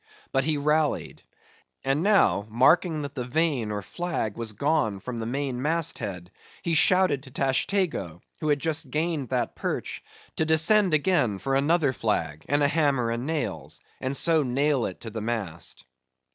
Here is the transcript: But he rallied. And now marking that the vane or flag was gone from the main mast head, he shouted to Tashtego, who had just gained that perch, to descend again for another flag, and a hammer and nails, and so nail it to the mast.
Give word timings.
But 0.31 0.45
he 0.45 0.57
rallied. 0.57 1.21
And 1.83 2.01
now 2.01 2.47
marking 2.49 3.03
that 3.03 3.13
the 3.13 3.23
vane 3.23 3.69
or 3.69 3.83
flag 3.83 4.35
was 4.35 4.53
gone 4.53 4.99
from 4.99 5.19
the 5.19 5.27
main 5.27 5.61
mast 5.61 5.99
head, 5.99 6.31
he 6.63 6.73
shouted 6.73 7.21
to 7.21 7.29
Tashtego, 7.31 8.19
who 8.39 8.47
had 8.47 8.57
just 8.57 8.89
gained 8.89 9.29
that 9.29 9.55
perch, 9.55 10.01
to 10.37 10.43
descend 10.43 10.95
again 10.95 11.37
for 11.37 11.53
another 11.53 11.93
flag, 11.93 12.43
and 12.49 12.63
a 12.63 12.67
hammer 12.67 13.11
and 13.11 13.27
nails, 13.27 13.79
and 13.99 14.17
so 14.17 14.41
nail 14.41 14.87
it 14.87 15.01
to 15.01 15.11
the 15.11 15.21
mast. 15.21 15.85